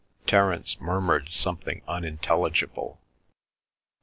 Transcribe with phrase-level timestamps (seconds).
[0.25, 2.99] Terence murmured something unintelligible.